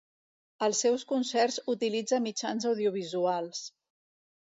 Als 0.67 0.81
seus 0.85 1.03
concerts 1.11 1.61
utilitza 1.75 2.23
mitjans 2.27 2.69
audiovisuals. 2.73 3.65